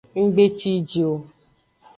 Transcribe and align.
Nggbe 0.21 0.43
ciji 0.57 0.99
o. 1.11 1.13